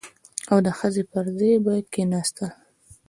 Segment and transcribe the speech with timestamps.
[0.51, 2.51] او د ښځې پر ځای به کښېناستل.